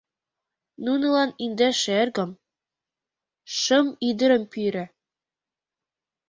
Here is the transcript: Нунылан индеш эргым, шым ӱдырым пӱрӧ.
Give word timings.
Нунылан 0.85 1.29
индеш 1.43 1.79
эргым, 2.01 2.31
шым 3.59 3.87
ӱдырым 4.07 4.43
пӱрӧ. 4.51 4.85